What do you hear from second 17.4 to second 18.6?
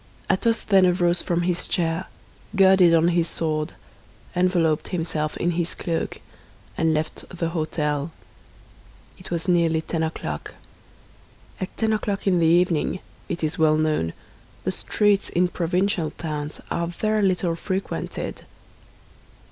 frequented.